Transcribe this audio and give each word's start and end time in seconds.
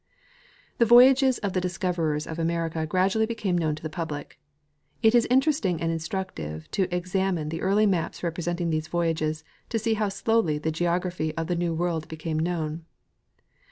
The 0.79 0.85
voyages 0.85 1.37
of 1.45 1.53
the 1.53 1.61
discoverers 1.61 2.25
of 2.25 2.39
America 2.39 2.87
gradually 2.87 3.27
became 3.27 3.55
known 3.55 3.75
to 3.75 3.83
the 3.83 3.87
public. 3.91 4.39
It 5.03 5.13
is 5.13 5.27
interesting 5.29 5.79
and 5.79 5.91
instructive 5.91 6.71
to 6.71 6.87
exam 6.91 7.37
ine 7.37 7.49
the 7.49 7.61
early 7.61 7.85
maps 7.85 8.23
representing 8.23 8.71
these 8.71 8.87
voyages 8.87 9.43
to 9.69 9.77
see 9.77 9.93
how 9.93 10.09
slowly 10.09 10.57
the 10.57 10.71
geography 10.71 11.37
of 11.37 11.45
the 11.45 11.55
new 11.55 11.75
world 11.75 12.07
became 12.07 12.39
known. 12.39 12.83